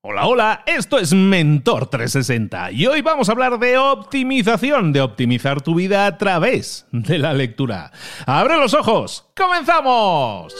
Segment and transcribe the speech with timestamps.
[0.00, 5.60] Hola, hola, esto es Mentor 360 y hoy vamos a hablar de optimización, de optimizar
[5.60, 7.90] tu vida a través de la lectura.
[8.24, 9.28] ¡Abre los ojos!
[9.36, 10.54] ¡Comenzamos!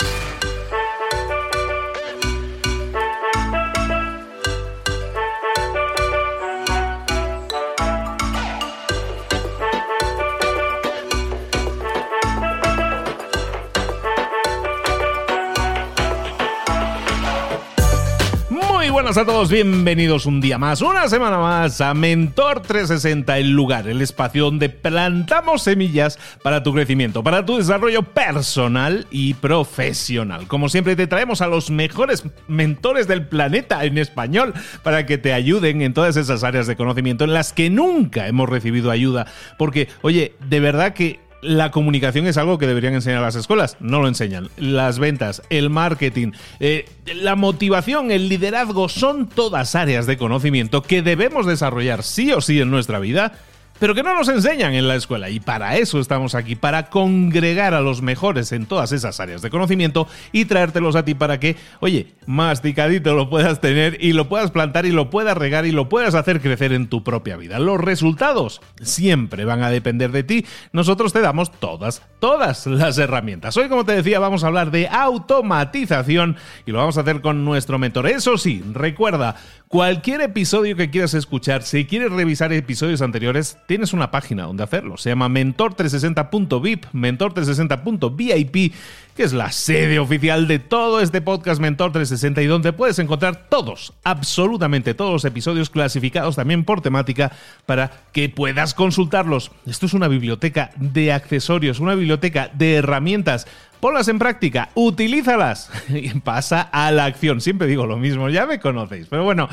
[18.99, 23.87] Buenas a todos, bienvenidos un día más, una semana más a Mentor 360, el lugar,
[23.87, 30.49] el espacio donde plantamos semillas para tu crecimiento, para tu desarrollo personal y profesional.
[30.49, 35.33] Como siempre te traemos a los mejores mentores del planeta en español para que te
[35.33, 39.29] ayuden en todas esas áreas de conocimiento en las que nunca hemos recibido ayuda.
[39.59, 44.01] Porque, oye, de verdad que la comunicación es algo que deberían enseñar las escuelas, no
[44.01, 44.49] lo enseñan.
[44.57, 51.03] Las ventas, el marketing, eh, la motivación, el liderazgo son todas áreas de conocimiento que
[51.03, 53.33] debemos desarrollar sí o sí en nuestra vida
[53.79, 55.31] pero que no nos enseñan en la escuela.
[55.31, 59.51] Y para eso estamos aquí, para congregar a los mejores en todas esas áreas de
[59.51, 64.51] conocimiento y traértelos a ti para que, oye, masticadito lo puedas tener y lo puedas
[64.51, 67.59] plantar y lo puedas regar y lo puedas hacer crecer en tu propia vida.
[67.59, 70.47] Los resultados siempre van a depender de ti.
[70.73, 73.57] Nosotros te damos todas, todas las herramientas.
[73.57, 77.45] Hoy, como te decía, vamos a hablar de automatización y lo vamos a hacer con
[77.45, 78.07] nuestro mentor.
[78.09, 79.37] Eso sí, recuerda,
[79.69, 84.97] cualquier episodio que quieras escuchar, si quieres revisar episodios anteriores, tienes una página donde hacerlo.
[84.97, 88.75] Se llama mentor360.vip, mentor360.vip,
[89.19, 93.49] que es la sede oficial de todo este podcast Mentor 360 y donde puedes encontrar
[93.49, 97.33] todos, absolutamente todos los episodios clasificados también por temática
[97.67, 99.51] para que puedas consultarlos.
[99.67, 103.49] Esto es una biblioteca de accesorios, una biblioteca de herramientas
[103.81, 107.41] Ponlas en práctica, utilízalas y pasa a la acción.
[107.41, 109.07] Siempre digo lo mismo, ya me conocéis.
[109.09, 109.49] Pero bueno,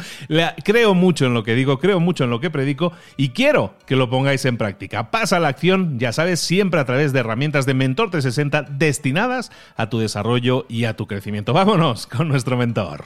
[0.63, 3.95] creo mucho en lo que digo, creo mucho en lo que predico y quiero que
[3.95, 5.11] lo pongáis en práctica.
[5.11, 9.51] Pasa a la acción, ya sabes, siempre a través de herramientas de Mentor 360 destinadas
[9.75, 11.53] a tu desarrollo y a tu crecimiento.
[11.53, 13.05] Vámonos con nuestro mentor.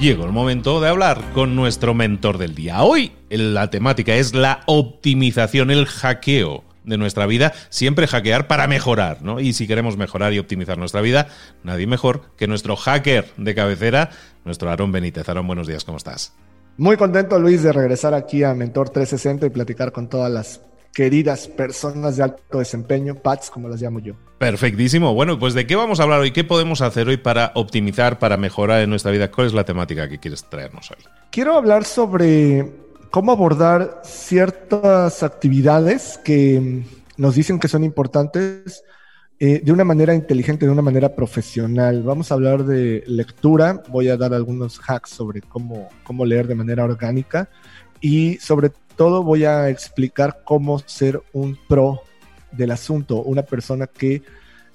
[0.00, 2.84] Llegó el momento de hablar con nuestro mentor del día.
[2.84, 9.22] Hoy la temática es la optimización, el hackeo de nuestra vida, siempre hackear para mejorar,
[9.22, 9.40] ¿no?
[9.40, 11.28] Y si queremos mejorar y optimizar nuestra vida,
[11.62, 14.10] nadie mejor que nuestro hacker de cabecera,
[14.44, 15.28] nuestro Aarón Benítez.
[15.28, 16.34] Aarón, buenos días, ¿cómo estás?
[16.76, 20.60] Muy contento, Luis, de regresar aquí a Mentor 360 y platicar con todas las
[20.94, 24.14] queridas personas de alto desempeño, PATS, como las llamo yo.
[24.38, 25.14] Perfectísimo.
[25.14, 26.30] Bueno, pues ¿de qué vamos a hablar hoy?
[26.30, 29.30] ¿Qué podemos hacer hoy para optimizar, para mejorar en nuestra vida?
[29.30, 30.98] ¿Cuál es la temática que quieres traernos hoy?
[31.30, 36.84] Quiero hablar sobre cómo abordar ciertas actividades que
[37.16, 38.84] nos dicen que son importantes
[39.40, 42.02] eh, de una manera inteligente, de una manera profesional.
[42.02, 46.54] Vamos a hablar de lectura, voy a dar algunos hacks sobre cómo, cómo leer de
[46.54, 47.48] manera orgánica
[48.00, 52.00] y sobre todo voy a explicar cómo ser un pro
[52.50, 54.22] del asunto, una persona que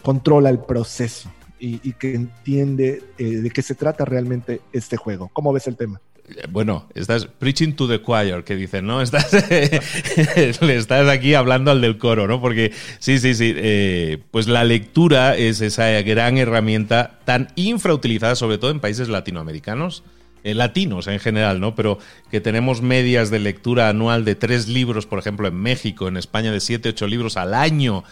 [0.02, 5.30] controla el proceso y, que entiende eh, de qué se trata realmente este juego.
[5.32, 6.02] ¿Cómo ves el tema?
[6.50, 9.02] Bueno, estás preaching to the choir, que dicen, ¿no?
[9.02, 9.34] Estás,
[10.62, 12.40] le estás aquí hablando al del coro, ¿no?
[12.40, 18.58] Porque sí, sí, sí, eh, pues la lectura es esa gran herramienta tan infrautilizada, sobre
[18.58, 20.04] todo en países latinoamericanos,
[20.46, 21.76] eh, latinos en general, ¿no?
[21.76, 22.00] Pero
[22.32, 26.54] que tenemos medias de lectura anual de tres libros, por ejemplo, en México, en España
[26.54, 28.06] de siete, ocho libros al año.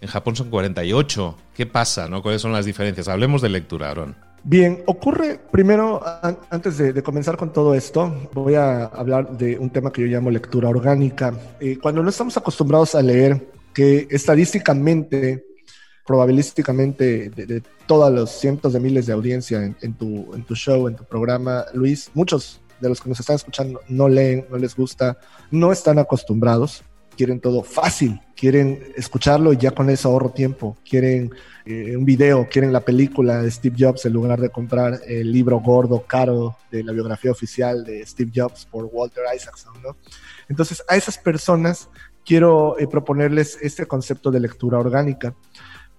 [0.00, 1.38] En Japón son 48.
[1.54, 2.22] ¿Qué pasa, no?
[2.22, 3.06] ¿Cuáles son las diferencias?
[3.06, 4.16] Hablemos de lectura, Aaron.
[4.42, 6.00] Bien, ocurre primero,
[6.48, 10.30] antes de, comenzar con todo esto, voy a hablar de un tema que yo llamo
[10.30, 11.34] lectura orgánica.
[11.60, 15.44] Eh, cuando no estamos acostumbrados a leer, que estadísticamente
[16.06, 21.66] probabilísticamente de, todos los cientos de miles de audiencia en tu show, en tu programa,
[21.74, 25.18] Luis, muchos de los que nos están escuchando no leen, no les gusta,
[25.50, 26.82] no están acostumbrados,
[27.16, 31.30] quieren todo fácil, quieren escucharlo y ya con eso ahorro tiempo, quieren
[31.66, 35.60] eh, un video, quieren la película de Steve Jobs en lugar de comprar el libro
[35.60, 39.96] gordo, caro de la biografía oficial de Steve Jobs por Walter Isaacson, ¿no?
[40.48, 41.88] Entonces, a esas personas
[42.24, 45.34] quiero eh, proponerles este concepto de lectura orgánica.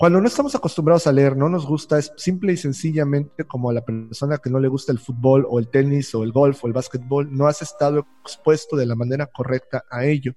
[0.01, 3.74] Cuando no estamos acostumbrados a leer, no nos gusta, es simple y sencillamente como a
[3.74, 6.68] la persona que no le gusta el fútbol o el tenis o el golf o
[6.68, 10.33] el básquetbol, no has estado expuesto de la manera correcta a ello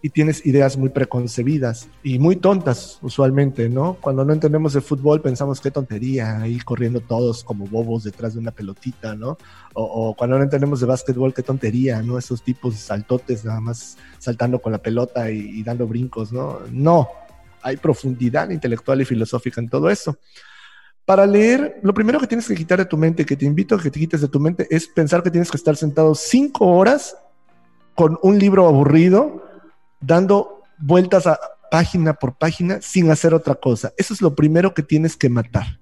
[0.00, 3.98] y tienes ideas muy preconcebidas y muy tontas usualmente, ¿no?
[4.00, 8.40] Cuando no entendemos de fútbol pensamos qué tontería, ahí corriendo todos como bobos detrás de
[8.40, 9.36] una pelotita, ¿no?
[9.74, 12.16] O, cuando no entendemos de básquetbol, qué tontería, ¿no?
[12.16, 16.60] Esos tipos saltotes nada más saltando con la pelota y, y dando brincos, ¿no?
[16.70, 17.08] No,
[17.62, 20.18] hay profundidad intelectual y filosófica en todo eso.
[21.04, 23.80] Para leer, lo primero que tienes que quitar de tu mente, que te invito a
[23.80, 27.16] que te quites de tu mente, es pensar que tienes que estar sentado cinco horas
[27.94, 29.44] con un libro aburrido,
[30.00, 31.38] dando vueltas a
[31.70, 33.92] página por página sin hacer otra cosa.
[33.96, 35.80] Eso es lo primero que tienes que matar.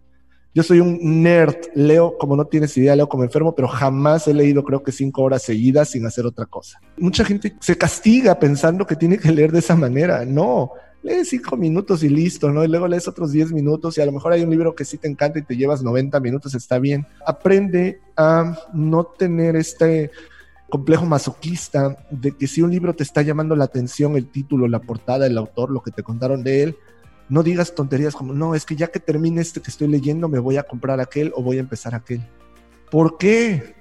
[0.53, 4.35] Yo soy un nerd, leo como no tienes idea, leo como enfermo, pero jamás he
[4.35, 6.81] leído creo que cinco horas seguidas sin hacer otra cosa.
[6.97, 10.25] Mucha gente se castiga pensando que tiene que leer de esa manera.
[10.25, 12.65] No, lees cinco minutos y listo, ¿no?
[12.65, 14.99] Y luego lees otros diez minutos y a lo mejor hay un libro que sí
[14.99, 17.07] te encanta y te llevas 90 minutos, está bien.
[17.27, 20.11] Aprende a no tener este
[20.69, 24.81] complejo masoquista de que si un libro te está llamando la atención, el título, la
[24.81, 26.77] portada, el autor, lo que te contaron de él,
[27.29, 30.39] no digas tonterías como, no, es que ya que termine este que estoy leyendo, me
[30.39, 32.21] voy a comprar aquel o voy a empezar aquel.
[32.91, 33.75] ¿Por qué?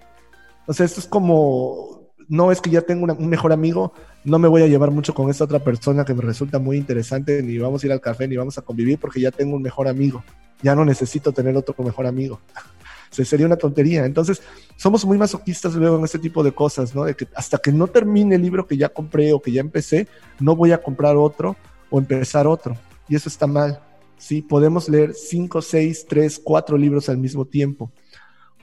[0.68, 3.94] O sea, esto es como, no es que ya tengo un mejor amigo,
[4.24, 7.42] no me voy a llevar mucho con esta otra persona que me resulta muy interesante,
[7.42, 9.88] ni vamos a ir al café, ni vamos a convivir porque ya tengo un mejor
[9.88, 10.24] amigo.
[10.62, 12.40] Ya no necesito tener otro mejor amigo.
[13.12, 14.06] Se sería una tontería.
[14.06, 14.42] Entonces,
[14.76, 17.06] somos muy masoquistas luego en este tipo de cosas, ¿no?
[17.06, 20.08] De que hasta que no termine el libro que ya compré o que ya empecé,
[20.40, 21.56] no voy a comprar otro
[21.90, 22.78] o empezar otro.
[23.08, 23.82] Y eso está mal.
[24.18, 27.92] Sí, podemos leer cinco, seis, tres, cuatro libros al mismo tiempo.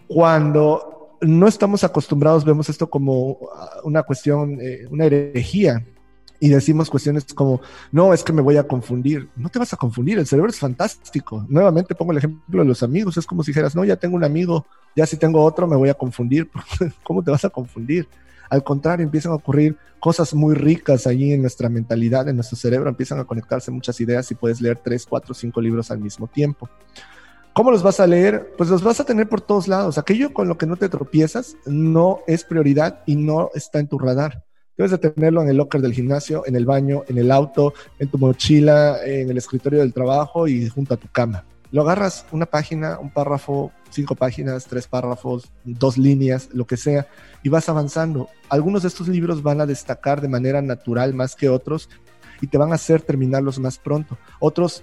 [0.07, 5.85] Cuando no estamos acostumbrados, vemos esto como ah, una cuestión, eh, una herejía,
[6.41, 7.61] y decimos cuestiones como,
[7.93, 9.29] no, es que me voy a confundir.
[9.37, 11.45] No te vas a confundir, el cerebro es fantástico.
[11.49, 14.25] Nuevamente pongo el ejemplo de los amigos, es como si dijeras, no, ya tengo un
[14.25, 16.51] amigo, ya si tengo otro me voy a confundir.
[17.03, 18.09] ¿Cómo te vas a confundir?
[18.49, 22.89] Al contrario, empiezan a ocurrir cosas muy ricas allí en nuestra mentalidad, en nuestro cerebro,
[22.89, 26.69] empiezan a conectarse muchas ideas y puedes leer tres, cuatro, cinco libros al mismo tiempo.
[27.57, 28.53] ¿Cómo los vas a leer?
[28.59, 29.97] Pues los vas a tener por todos lados.
[29.97, 33.99] Aquello con lo que no te tropiezas no es prioridad y no está en tu
[33.99, 34.45] radar.
[34.77, 38.09] Debes de tenerlo en el locker del gimnasio, en el baño, en el auto, en
[38.09, 41.47] tu mochila, en el escritorio del trabajo y junto a tu cama.
[41.71, 47.07] Lo agarras una página, un párrafo, cinco páginas, tres párrafos, dos líneas, lo que sea,
[47.43, 48.29] y vas avanzando.
[48.51, 51.89] Algunos de estos libros van a destacar de manera natural más que otros
[52.43, 54.19] y te van a hacer terminarlos más pronto.
[54.41, 54.83] Otros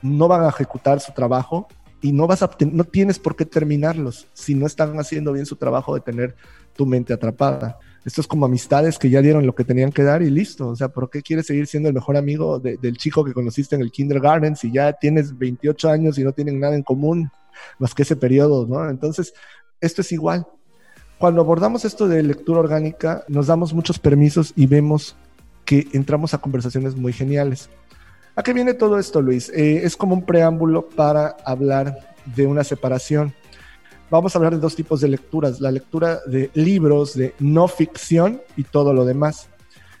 [0.00, 1.66] no van a ejecutar su trabajo
[2.04, 5.56] y no vas a no tienes por qué terminarlos si no están haciendo bien su
[5.56, 6.36] trabajo de tener
[6.76, 7.78] tu mente atrapada.
[8.04, 10.68] Esto es como amistades que ya dieron lo que tenían que dar y listo.
[10.68, 13.80] O sea, ¿por qué quieres seguir siendo el mejor amigo del chico que conociste en
[13.80, 17.30] el kindergarten si ya tienes 28 años y no tienen nada en común
[17.78, 18.86] más que ese periodo, ¿no?
[18.90, 19.32] Entonces,
[19.80, 20.46] esto es igual.
[21.16, 25.16] Cuando abordamos esto de lectura orgánica, nos damos muchos permisos y vemos
[25.64, 27.70] que entramos a conversaciones muy geniales.
[28.36, 29.48] ¿A qué viene todo esto, Luis?
[29.50, 33.32] Eh, es como un preámbulo para hablar de una separación.
[34.10, 38.42] Vamos a hablar de dos tipos de lecturas, la lectura de libros de no ficción
[38.56, 39.48] y todo lo demás.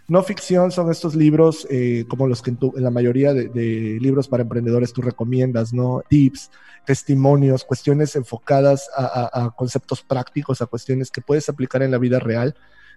[0.08, 4.42] No ficción son estos libros eh, como los que en, la mayoría de, libros para
[4.42, 6.02] emprendedores tú recomiendas, ¿no?
[6.08, 6.50] Tips,
[6.84, 12.54] testimonios, cuestiones enfocadas a, conceptos prácticos, a cuestiones que puedes aplicar en la vida real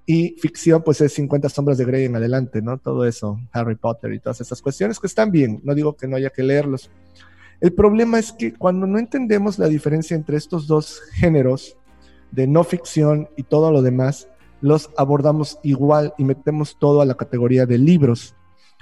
[0.09, 2.77] y ficción, pues es 50 sombras de Grey en adelante, ¿no?
[2.77, 6.15] Todo eso, Harry Potter y todas esas cuestiones que están bien, no digo que no
[6.15, 6.89] haya que leerlos.
[7.59, 11.75] El problema es que cuando no entendemos la diferencia entre estos dos géneros
[12.31, 14.29] de no ficción y todo lo demás,
[14.61, 18.33] los abordamos igual y metemos todo a la categoría de libros.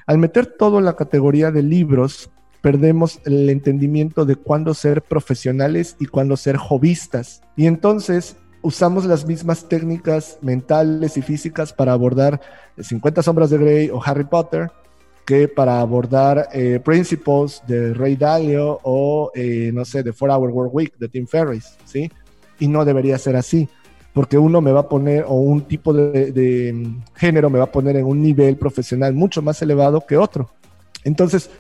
[0.05, 2.29] Al meter todo a la categoría de libros,
[2.61, 7.41] perdemos el entendimiento de cuándo ser profesionales y cuándo ser hobbyistas.
[7.55, 12.41] Y entonces usamos las mismas técnicas mentales y físicas para abordar
[12.79, 14.72] 50 sombras de Grey o Harry Potter
[15.24, 20.50] que para abordar eh, Principles de Ray Dalio o, eh, no sé, de Four Hour
[20.50, 22.12] Work Week de Tim Ferriss, ¿sí?
[22.60, 23.69] Y no debería ser así,
[24.13, 27.72] porque uno me va a poner, o un tipo de, mm, género me va a
[27.72, 30.50] poner en un nivel profesional mucho más elevado que otro.
[31.03, 31.51] Entonces,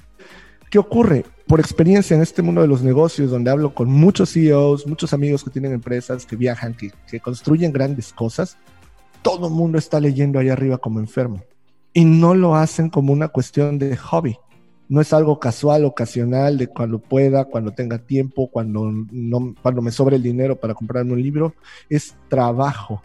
[0.75, 1.23] ¿qué ocurre?
[1.47, 5.41] por experiencia en este mundo de los negocios, donde hablo con muchos CEOs, muchos amigos
[5.41, 8.57] que tienen empresas, que viajan, que, construyen grandes cosas,
[9.21, 11.41] todo el mundo está leyendo ahí arriba como enfermo.
[11.93, 14.37] Y no lo hacen como una cuestión de hobby.
[14.89, 19.91] No es algo casual, ocasional, de cuando pueda, cuando tenga tiempo, cuando, no, cuando me
[19.91, 21.53] sobre el dinero para comprarme un libro.
[21.89, 23.01] Es trabajo.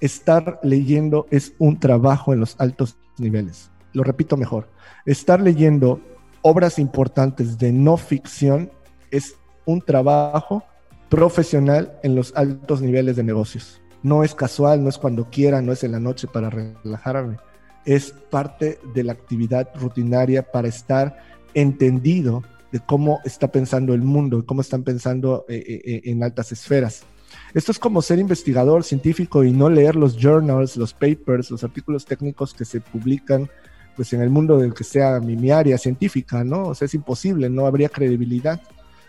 [0.00, 3.72] Estar leyendo es un trabajo en los altos niveles.
[3.92, 4.68] Lo repito mejor.
[5.06, 6.00] Estar leyendo
[6.46, 8.70] obras importantes de no ficción
[9.10, 9.34] es
[9.64, 10.62] un trabajo
[11.08, 13.80] profesional en los altos niveles de negocios.
[14.02, 17.38] No es casual, no es cuando quiera, no es en la noche para relajarme.
[17.86, 21.16] Es parte de la actividad rutinaria para estar
[21.54, 26.52] entendido de cómo está pensando el mundo, cómo están pensando eh, eh, eh, en altas
[26.52, 27.04] esferas.
[27.54, 32.04] Esto es como ser investigador científico y no leer los journals, los papers, los artículos
[32.04, 33.48] técnicos que se publican
[33.96, 36.68] pues en el mundo del que sea mi, mi área científica, ¿no?
[36.68, 38.60] O sea, es imposible, no habría credibilidad.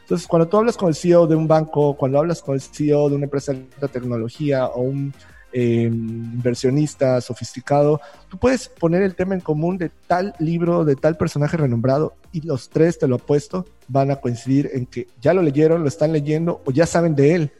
[0.01, 3.09] Entonces, cuando tú hablas con el CEO de un banco, cuando hablas con el CEO
[3.09, 5.11] de una empresa de tecnología o un
[5.51, 7.99] eh, inversionista sofisticado,
[8.29, 12.41] tú puedes poner el tema en común de tal libro, de tal personaje renombrado, y
[12.41, 16.11] los tres, te lo apuesto, van a coincidir en que ya lo leyeron, lo están
[16.11, 17.51] leyendo o ya saben de él.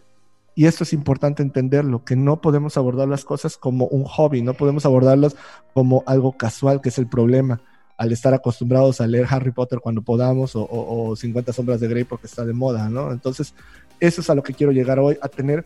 [0.55, 4.53] Y esto es importante entenderlo, que no podemos abordar las cosas como un hobby, no
[4.53, 5.35] podemos abordarlas
[5.73, 7.61] como algo casual, que es el problema
[7.97, 12.27] al estar acostumbrados a leer Harry Potter cuando podamos o, 50 sombras de Grey porque
[12.27, 13.11] está de moda, ¿no?
[13.11, 13.53] Entonces,
[13.99, 15.65] eso es a lo que quiero llegar hoy, a tener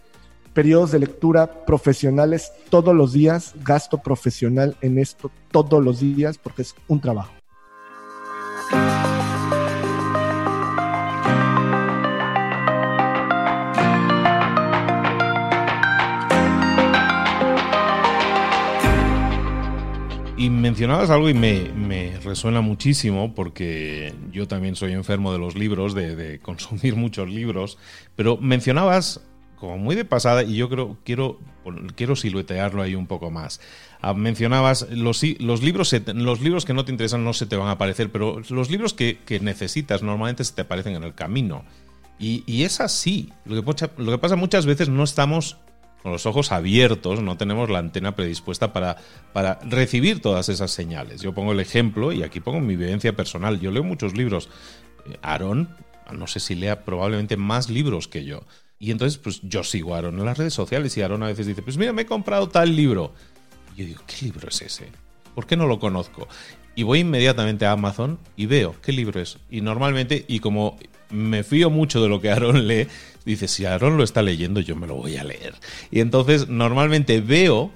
[0.53, 6.63] periodos de lectura profesionales todos los días, gasto profesional en esto todos los días porque
[6.63, 7.38] es un trabajo.
[20.39, 25.93] Y mencionabas algo y me, resuena muchísimo porque yo también soy enfermo de los libros,
[25.93, 27.77] de, consumir muchos libros,
[28.15, 29.19] pero mencionabas
[29.57, 31.39] como muy de pasada y yo creo quiero
[31.97, 33.59] quiero siluetearlo ahí un poco más.
[33.99, 37.67] Ah, mencionabas los, los libros los libros que no te interesan no se te van
[37.67, 41.65] a aparecer, pero los libros que, necesitas normalmente se te aparecen en el camino.
[42.17, 43.33] Y, y es así.
[43.43, 45.57] Lo que, lo que pasa muchas veces no estamos
[46.01, 48.97] con los ojos abiertos, no tenemos la antena predispuesta para,
[49.33, 51.21] para recibir todas esas señales.
[51.21, 53.59] Yo pongo el ejemplo y aquí pongo mi vivencia personal.
[53.59, 54.49] Yo leo muchos libros.
[55.09, 55.69] Eh, Aarón,
[56.11, 58.43] no sé si lea probablemente más libros que yo.
[58.79, 61.45] Y entonces, pues yo sigo a Aaron en las redes sociales y Aaron a veces
[61.45, 63.13] dice, pues mira, me he comprado tal libro.
[63.75, 64.89] Y yo digo, ¿qué libro es ese?
[65.35, 66.27] ¿Por qué no lo conozco?
[66.75, 69.37] Y voy inmediatamente a Amazon y veo qué libro es.
[69.49, 70.77] Y normalmente, y como
[71.09, 72.87] me fío mucho de lo que Aaron lee,
[73.25, 75.55] dice, si Aaron lo está leyendo, yo me lo voy a leer.
[75.91, 77.71] Y entonces normalmente veo,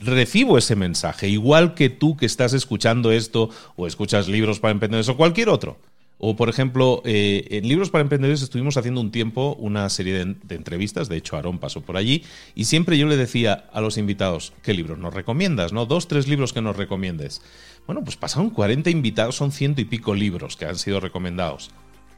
[0.00, 5.08] recibo ese mensaje, igual que tú que estás escuchando esto o escuchas libros para emprendedores
[5.08, 5.78] o cualquier otro.
[6.18, 10.54] O, por ejemplo, eh, en Libros para Emprendedores estuvimos haciendo un tiempo una serie de,
[10.54, 12.24] entrevistas, de hecho Aarón pasó por allí,
[12.56, 15.72] y siempre yo le decía a los invitados, ¿qué libros nos recomiendas?
[15.72, 15.86] ¿No?
[15.86, 17.40] Dos, tres libros que nos recomiendes.
[17.86, 21.70] Bueno, pues pasaron 40 invitados, son ciento y pico libros que han sido recomendados.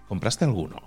[0.08, 0.82] ¿Compraste alguno?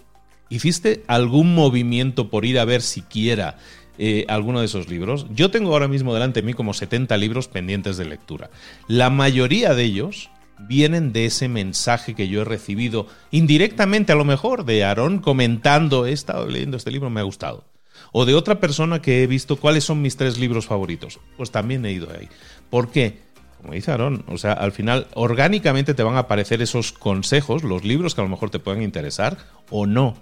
[0.50, 3.58] ¿Hiciste algún movimiento por ir a ver siquiera
[3.98, 5.27] eh, alguno de esos libros?
[5.29, 8.50] Yo tengo ahora mismo delante de mí como 70 libros pendientes de lectura.
[8.88, 10.29] La mayoría de ellos
[10.60, 16.05] vienen de ese mensaje que yo he recibido indirectamente a lo mejor de Aarón comentando,
[16.05, 17.65] he estado leyendo este libro, me ha gustado.
[18.12, 21.19] O de otra persona que he visto cuáles son mis tres libros favoritos.
[21.38, 22.29] Pues también he ido ahí.
[22.69, 23.24] ¿Por qué?
[23.63, 27.86] como dice Aaron, o sea, al final orgánicamente te van a aparecer esos consejos, los
[27.86, 29.38] libros que a lo mejor te pueden interesar
[29.69, 30.17] o no.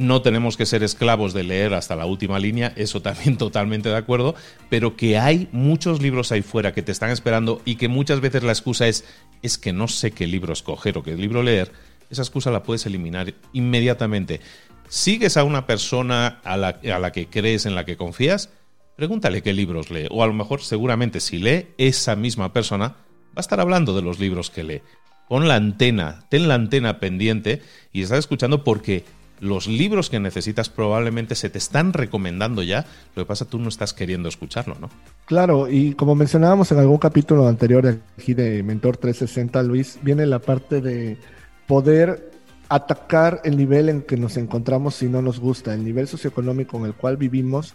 [0.00, 3.96] No tenemos que ser esclavos de leer hasta la última línea, eso también totalmente de
[3.96, 4.34] acuerdo,
[4.70, 8.42] pero que hay muchos libros ahí fuera que te están esperando y que muchas veces
[8.42, 9.04] la excusa es
[9.42, 11.70] es que no sé qué libro escoger o qué libro leer,
[12.08, 14.40] esa excusa la puedes eliminar inmediatamente.
[14.88, 18.48] Sigues a una persona a la, a la que crees, en la que confías,
[18.96, 23.36] Pregúntale qué libros lee, o a lo mejor seguramente si lee, esa misma persona va
[23.36, 24.82] a estar hablando de los libros que lee.
[25.28, 29.04] Pon la antena, ten la antena pendiente y estás escuchando porque
[29.40, 33.68] los libros que necesitas probablemente se te están recomendando ya, lo que pasa tú no
[33.68, 34.90] estás queriendo escucharlo, ¿no?
[35.26, 40.38] Claro, y como mencionábamos en algún capítulo anterior aquí de Mentor 360, Luis, viene la
[40.38, 41.18] parte de
[41.66, 42.30] poder
[42.68, 46.84] atacar el nivel en que nos encontramos si no nos gusta, el nivel socioeconómico en
[46.84, 47.74] el cual vivimos,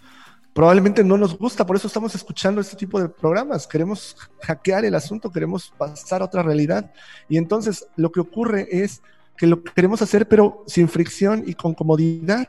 [0.55, 3.67] probablemente no nos gusta, por eso estamos escuchando este tipo de programas.
[3.67, 6.93] Queremos hackear el asunto, queremos pasar a otra realidad.
[7.27, 9.01] Y entonces lo que ocurre es
[9.37, 12.47] que lo queremos hacer, pero sin fricción y con comodidad.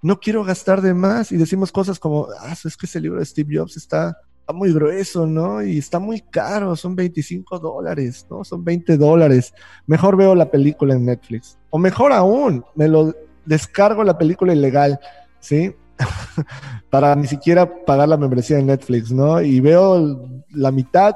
[0.00, 3.26] No quiero gastar de más y decimos cosas como, ah, es que ese libro de
[3.26, 4.16] Steve Jobs está,
[4.52, 5.62] muy grueso, ¿no?
[5.62, 8.44] Y está muy caro, son 25 dólares, ¿no?
[8.44, 9.52] Son 20 dólares.
[9.86, 11.58] Mejor veo la película en Netflix.
[11.70, 13.14] O mejor aún, me lo
[13.44, 14.98] descargo la película ilegal,
[15.40, 15.74] ¿sí?
[16.90, 19.40] para ni siquiera pagar la membresía de Netflix, ¿no?
[19.40, 21.14] Y veo la mitad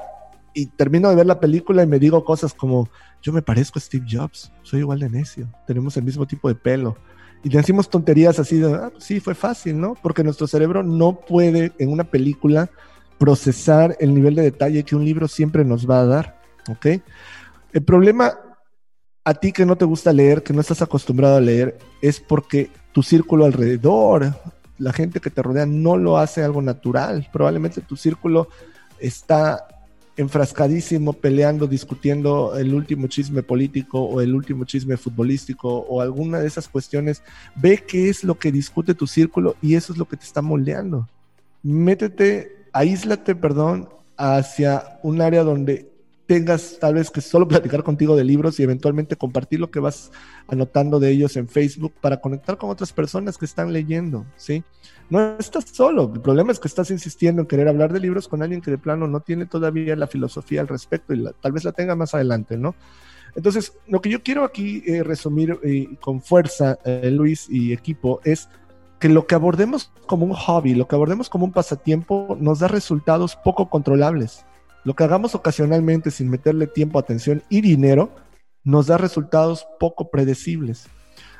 [0.54, 2.88] y termino de ver la película y me digo cosas como,
[3.22, 6.54] yo me parezco a Steve Jobs, soy igual de necio, tenemos el mismo tipo de
[6.54, 6.96] pelo.
[7.44, 9.96] Y decimos tonterías así de, ah, pues sí, fue fácil, ¿no?
[10.00, 12.70] Porque nuestro cerebro no puede en una película
[13.18, 16.86] procesar el nivel de detalle que un libro siempre nos va a dar, ¿ok?
[17.72, 18.38] El problema
[19.24, 22.70] a ti que no te gusta leer, que no estás acostumbrado a leer, es porque
[22.92, 24.34] tu círculo alrededor,
[24.78, 27.28] la gente que te rodea, no lo hace algo natural.
[27.32, 28.48] Probablemente tu círculo
[28.98, 29.66] está
[30.22, 36.46] enfrascadísimo peleando, discutiendo el último chisme político o el último chisme futbolístico o alguna de
[36.46, 37.22] esas cuestiones.
[37.54, 40.40] Ve qué es lo que discute tu círculo y eso es lo que te está
[40.40, 41.08] moldeando.
[41.62, 45.91] Métete, aíslate, perdón, hacia un área donde
[46.26, 50.10] tengas tal vez que solo platicar contigo de libros y eventualmente compartir lo que vas
[50.48, 54.62] anotando de ellos en Facebook para conectar con otras personas que están leyendo, ¿sí?
[55.10, 58.42] No estás solo, el problema es que estás insistiendo en querer hablar de libros con
[58.42, 61.72] alguien que de plano no tiene todavía la filosofía al respecto y tal vez la
[61.72, 62.74] tenga más adelante, ¿no?
[63.34, 68.20] Entonces, lo que yo quiero aquí eh, resumir eh, con fuerza, eh, Luis y equipo,
[68.24, 68.48] es
[69.00, 72.68] que lo que abordemos como un hobby, lo que abordemos como un pasatiempo, nos da
[72.68, 74.44] resultados poco controlables
[74.84, 78.10] lo que hagamos ocasionalmente sin meterle tiempo, atención y dinero
[78.64, 80.86] nos da resultados poco predecibles.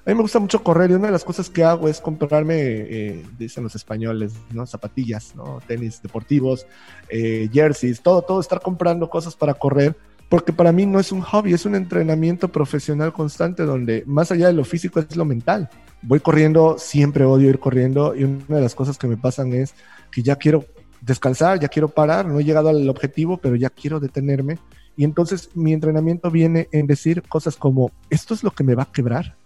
[0.05, 2.57] A mí me gusta mucho correr y una de las cosas que hago es comprarme,
[2.59, 4.67] eh, dicen los españoles, ¿no?
[4.67, 5.61] Zapatillas, ¿no?
[5.65, 6.67] Tenis deportivos,
[7.09, 9.97] eh, jerseys, todo, todo, estar comprando cosas para correr,
[10.29, 14.49] porque para mí no es un hobby, es un entrenamiento profesional constante donde más allá
[14.49, 15.71] de lo físico es lo mental.
[16.03, 19.73] Voy corriendo, siempre odio ir corriendo y una de las cosas que me pasan es
[20.11, 20.65] que ya quiero
[21.03, 24.59] descansar, ya quiero parar, no he llegado al objetivo, pero ya quiero detenerme.
[24.97, 28.85] Y entonces mi entrenamiento viene en decir cosas como, esto es lo que me va
[28.85, 29.37] a quebrar.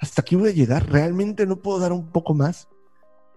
[0.00, 2.68] Hasta aquí voy a llegar, realmente no puedo dar un poco más.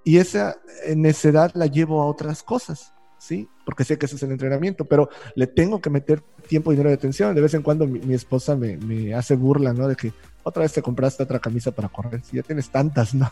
[0.04, 0.58] Y esa
[0.96, 3.50] necedad la llevo a otras cosas, ¿sí?
[3.66, 6.96] Porque sé que ese es el entrenamiento, pero le tengo que meter tiempo dinero de
[6.96, 7.36] atención.
[7.36, 9.88] De vez en cuando mi, esposa me, me, hace burla, ¿no?
[9.88, 10.14] De que
[10.44, 13.30] otra vez te compraste otra camisa para correr, si ya tienes tantas, ¿no?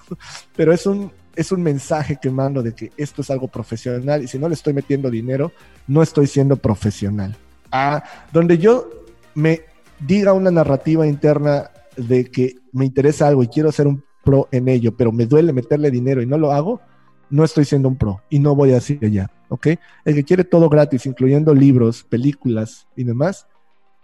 [0.55, 4.27] Pero es un, es un mensaje que mando de que esto es algo profesional y
[4.27, 5.51] si no le estoy metiendo dinero,
[5.85, 7.37] no estoy siendo profesional.
[7.71, 8.03] Ah,
[8.33, 8.89] donde yo
[9.35, 9.61] me
[9.99, 14.67] diga una narrativa interna de que me interesa algo y quiero ser un pro en
[14.67, 16.81] ello, pero me duele meterle dinero y no lo hago,
[17.29, 19.67] no estoy siendo un pro y no voy a decir allá, ¿ok?
[20.05, 23.47] El que quiere todo gratis, incluyendo libros, películas y demás,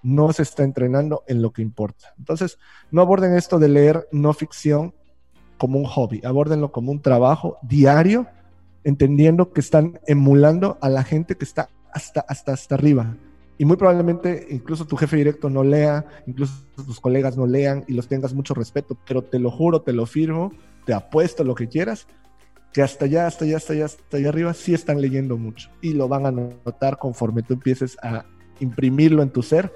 [0.04, 2.14] no se está entrenando en lo que importa.
[2.20, 2.60] Entonces,
[2.92, 4.94] no aborden esto de leer no ficción
[5.64, 8.28] como un hobby, abórdenlo como un trabajo diario,
[8.84, 13.16] entendiendo que están emulando a la gente que está hasta, hasta, hasta arriba.
[13.58, 17.94] Y muy probablemente incluso tu jefe directo no lea, incluso tus colegas no lean y
[17.94, 20.52] los tengas mucho respeto, pero te lo juro, te lo firmo,
[20.86, 22.08] te apuesto lo que quieras,
[22.74, 25.94] que hasta allá, hasta allá, hasta allá, hasta allá arriba sí están leyendo mucho y
[25.94, 28.26] lo van a notar conforme tú empieces a
[28.60, 29.72] imprimirlo en tu ser,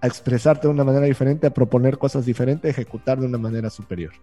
[0.00, 3.68] a expresarte de una manera diferente, a proponer cosas diferentes, a ejecutar de una manera
[3.68, 4.14] superior.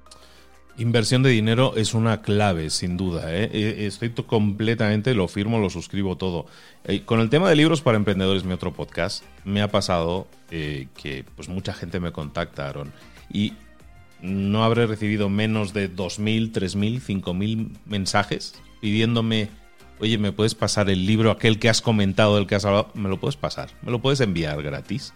[0.75, 3.31] Inversión de dinero es una clave, sin duda.
[3.31, 3.49] ¿eh?
[3.53, 6.47] E, estoy completamente, lo firmo, lo suscribo todo.
[6.85, 10.87] Eh, con el tema de libros para emprendedores, mi otro podcast, me ha pasado eh,
[10.95, 12.91] que pues mucha gente me contactaron
[13.31, 13.53] y
[14.21, 19.49] no habré recibido menos de 2.000, 3.000, 5.000 mensajes pidiéndome,
[19.99, 22.89] oye, ¿me puedes pasar el libro, aquel que has comentado, del que has hablado?
[22.95, 23.69] ¿Me lo puedes pasar?
[23.83, 25.13] ¿Me lo puedes enviar gratis?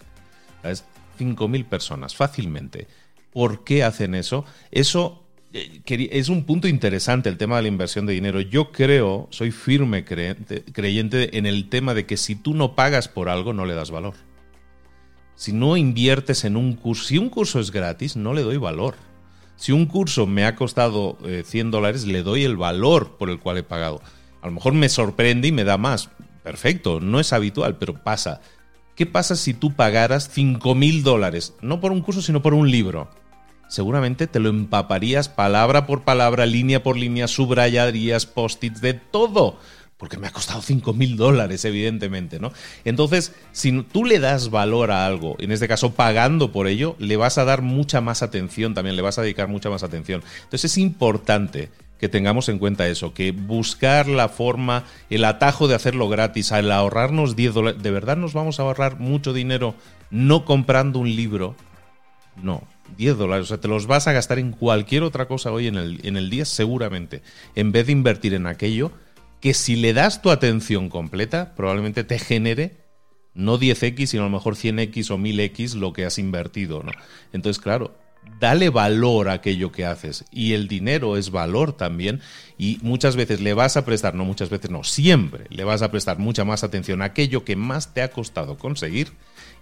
[0.62, 0.86] ¿Sabes?
[1.20, 2.88] 5.000 personas, fácilmente.
[3.34, 4.46] ¿Por qué hacen eso?
[4.72, 5.27] Eso eh,
[5.86, 8.42] es un punto interesante el tema de la inversión de dinero.
[8.42, 13.30] Yo creo, soy firme creyente en el tema de que si tú no pagas por
[13.30, 14.16] algo, no le das valor.
[15.36, 18.96] Si no inviertes en un curso, si un curso es gratis, no le doy valor.
[19.56, 23.40] Si un curso me ha costado 100 eh, dólares, le doy el valor por el
[23.40, 24.02] cual he pagado.
[24.42, 26.10] A lo mejor me sorprende y me da más.
[26.44, 28.42] Perfecto, no es habitual, pero pasa.
[28.96, 31.54] ¿Qué pasa si tú pagaras 5 mil dólares?
[31.62, 33.10] No por un curso, sino por un libro
[33.68, 39.60] seguramente te lo empaparías palabra por palabra, línea por línea, subrayarías, post-its, de todo.
[39.98, 42.52] Porque me ha costado 5 mil dólares, evidentemente, ¿no?
[42.86, 47.18] Entonces, si tú le das valor a algo, en este caso pagando por ello, le
[47.18, 50.22] vas a dar mucha más atención también, le vas a dedicar mucha más atención.
[50.44, 55.76] Entonces es importante que tengamos en cuenta eso, que buscar la forma, el atajo de
[55.76, 59.76] hacerlo gratis, al ahorrarnos 10 dólares, ¿de verdad nos vamos a ahorrar mucho dinero
[60.12, 61.56] no comprando un libro?
[62.42, 62.62] No,
[62.98, 63.46] 10 dólares.
[63.46, 66.18] O sea, te los vas a gastar en cualquier otra cosa hoy en el, en
[66.18, 67.22] el día, seguramente.
[67.56, 68.92] En vez de invertir en aquello
[69.40, 72.78] que si le das tu atención completa, probablemente te genere
[73.34, 76.92] no 10x, sino a lo mejor 100x o 1000x lo que has invertido, ¿no?
[77.32, 77.96] Entonces, claro,
[78.40, 80.26] dale valor a aquello que haces.
[80.32, 82.22] Y el dinero es valor también.
[82.58, 85.92] Y muchas veces le vas a prestar, no muchas veces, no, siempre le vas a
[85.92, 89.10] prestar mucha más atención a aquello que más te ha costado conseguir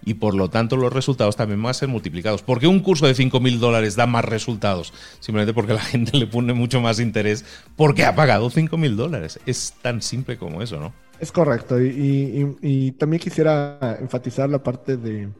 [0.04, 2.42] y por lo tanto los resultados también van a ser multiplicados.
[2.42, 4.92] porque un curso de 5 mil dólares da más resultados?
[5.20, 7.44] Simplemente porque la gente le pone mucho más interés
[7.76, 9.40] porque ha pagado 5 mil dólares.
[9.46, 10.92] Es tan simple como eso, ¿no?
[11.18, 11.80] Es correcto.
[11.80, 15.30] Y, también quisiera enfatizar la parte de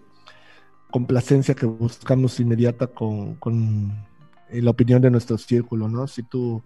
[0.90, 4.07] complacencia que buscamos inmediata con, con
[4.51, 6.07] la opinión de nuestro círculo, ¿no?
[6.07, 6.62] Si tú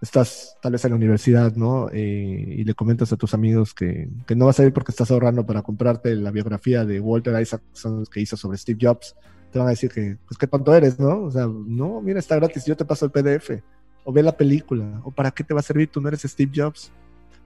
[0.00, 1.88] estás tal vez en la universidad, ¿no?
[1.92, 5.10] Eh, y le comentas a tus amigos que, que, no vas a ir porque estás
[5.10, 9.16] ahorrando para comprarte la biografía de Walter Isaacson que hizo sobre Steve Jobs,
[9.50, 11.24] te van a decir que, pues qué tonto eres, ¿no?
[11.24, 13.62] O sea, no, mira, está gratis, yo te paso el PDF,
[14.04, 16.52] o ve la película, o para qué te va a servir, tú no eres Steve
[16.54, 16.92] Jobs,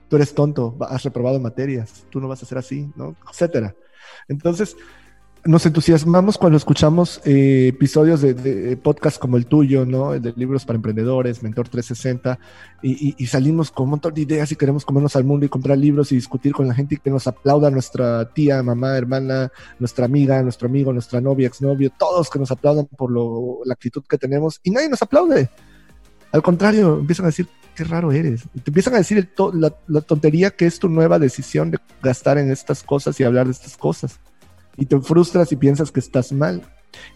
[0.09, 3.17] tú eres tonto, has reprobado materias, tú no vas a ser así, ¿no?
[3.31, 3.75] Etcétera.
[4.29, 4.77] Entonces,
[5.45, 10.13] nos entusiasmamos cuando escuchamos eh, episodios de, podcast como el tuyo, ¿no?
[10.13, 12.39] De libros para emprendedores, Mentor 360,
[12.83, 16.13] y, salimos con un montón de ideas y queremos comernos al mundo y comprar libros
[16.13, 20.43] y discutir con la gente y que nos aplauda nuestra tía, mamá, hermana, nuestra amiga,
[20.43, 24.61] nuestro amigo, nuestra novia, exnovio, todos que nos aplaudan por lo, la actitud que tenemos
[24.63, 25.51] y nadie nos aplaude.
[26.31, 28.45] Al contrario, empiezan a decir, qué raro eres.
[28.55, 32.39] Y te empiezan a decir la, la tontería que es tu nueva decisión de gastar
[32.39, 34.21] en estas cosas y hablar de estas cosas
[34.77, 36.63] y te frustras y piensas que estás mal.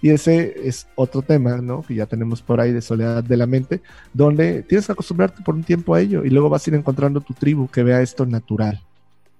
[0.00, 1.82] Y ese es otro tema, ¿no?
[1.82, 3.82] Que ya tenemos por ahí de soledad de la mente,
[4.14, 7.20] donde tienes que acostumbrarte por un tiempo a ello y luego vas a ir encontrando
[7.20, 8.82] tu tribu que vea esto natural.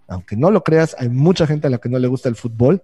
[0.09, 2.83] Aunque no lo creas, hay mucha gente a la que no le gusta el fútbol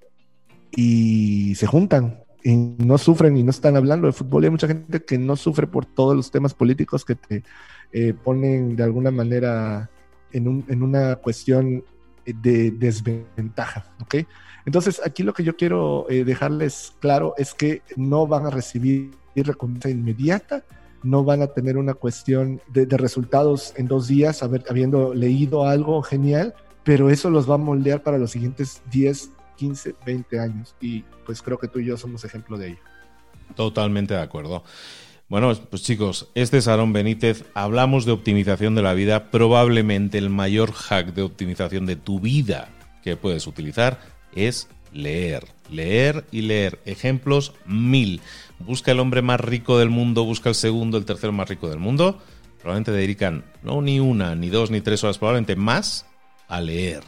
[0.70, 4.42] y se juntan y no sufren y no están hablando de fútbol.
[4.42, 7.44] Y hay mucha gente que no sufre por todos los temas políticos que te
[7.92, 9.90] eh, ponen de alguna manera
[10.32, 11.84] en, un, en una cuestión
[12.24, 14.26] de desventaja, ¿ok?
[14.64, 19.11] Entonces, aquí lo que yo quiero eh, dejarles claro es que no van a recibir
[19.35, 20.62] recompensa inmediata,
[21.03, 26.55] no van a tener una cuestión de, resultados en dos días, habiendo leído algo genial,
[26.85, 30.75] pero eso los va a moldear para los siguientes 10, 15, 20 años.
[30.81, 32.79] Y pues creo que tú y yo somos ejemplo de ello.
[33.57, 34.62] Totalmente de acuerdo.
[35.29, 37.44] Bueno, pues chicos, este es Aaron Benítez.
[37.55, 42.68] Hablamos de optimización de la vida, probablemente el mayor hack de optimización de tu vida
[43.03, 46.80] que puedes utilizar es leer, leer y leer.
[46.84, 48.20] Ejemplos mil.
[48.58, 51.78] Busca el hombre más rico del mundo, busca el segundo, el tercero más rico del
[51.78, 52.20] mundo.
[52.60, 56.06] Probablemente dedican no ni una, ni dos, ni tres horas, probablemente más
[56.48, 57.02] a leer.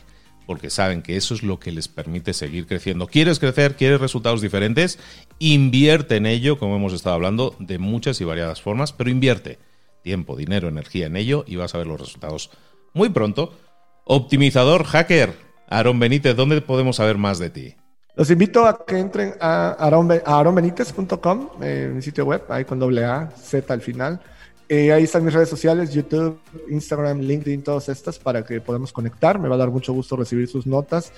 [0.46, 3.06] Porque saben que eso es lo que les permite seguir creciendo.
[3.06, 3.76] ¿Quieres crecer?
[3.76, 4.98] ¿Quieres resultados diferentes?
[5.38, 9.58] Invierte en ello, como hemos estado hablando, de muchas y variadas formas, pero invierte
[10.02, 12.50] tiempo, dinero, energía en ello y vas a ver los resultados
[12.92, 13.54] muy pronto.
[14.04, 15.34] Optimizador hacker,
[15.68, 17.74] Aaron Benítez, ¿dónde podemos saber más de ti?
[18.16, 19.70] Los invito a que entren a,
[20.24, 24.20] aaronbenitez.com, eh, mi sitio web, ahí con doble A, Z al final.
[24.68, 26.38] Eh, ahí están mis redes sociales, YouTube,
[26.70, 29.38] Instagram, LinkedIn, todas estas, para que podamos conectar.
[29.38, 31.12] Me va a dar mucho gusto recibir sus notas.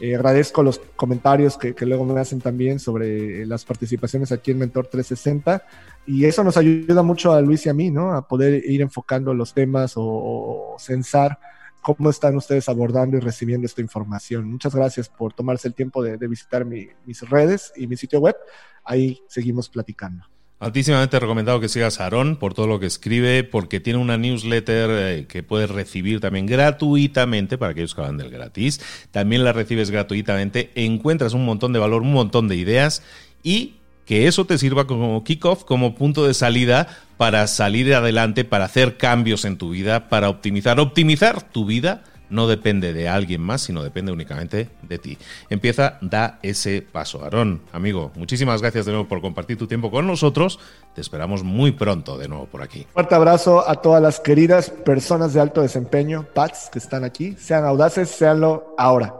[0.00, 4.88] Eh, agradezco los comentarios que, luego me hacen también sobre las participaciones aquí en Mentor
[4.88, 5.62] 360.
[6.06, 8.12] Y eso nos ayuda mucho a Luis y a mí, ¿no?
[8.12, 11.38] A poder ir enfocando los temas o, o censar
[11.82, 14.50] cómo están ustedes abordando y recibiendo esta información.
[14.50, 18.36] Muchas gracias por tomarse el tiempo de, visitar mis redes y mi sitio web.
[18.84, 20.24] Ahí seguimos platicando.
[20.60, 24.90] Altísimamente recomendado que sigas a Aarón por todo lo que escribe, porque tiene una newsletter
[24.90, 28.78] eh, que puedes recibir también gratuitamente para aquellos que van del gratis.
[29.10, 33.02] También la recibes gratuitamente, encuentras un montón de valor, un montón de ideas
[33.42, 33.79] y
[34.10, 38.96] que eso te sirva como kickoff, como punto de salida para salir adelante, para hacer
[38.96, 40.80] cambios en tu vida, para optimizar.
[40.80, 45.16] Optimizar tu vida no depende de alguien más, sino depende únicamente de ti.
[45.48, 47.22] Empieza, da ese paso.
[47.22, 50.58] Aarón, amigo, muchísimas gracias de nuevo por compartir tu tiempo con nosotros.
[50.92, 52.88] Te esperamos muy pronto de nuevo por aquí.
[52.92, 57.36] Fuerte abrazo a todas las queridas personas de alto desempeño, PATS, que están aquí.
[57.38, 59.19] Sean audaces, seanlo ahora.